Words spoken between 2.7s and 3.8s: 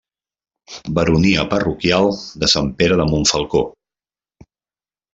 Pere de Montfalcó.